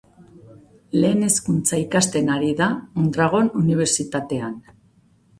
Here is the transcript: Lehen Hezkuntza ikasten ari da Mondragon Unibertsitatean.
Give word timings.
Lehen 1.01 1.25
Hezkuntza 1.25 1.77
ikasten 1.81 2.31
ari 2.35 2.49
da 2.61 2.69
Mondragon 3.01 3.51
Unibertsitatean. 3.61 4.57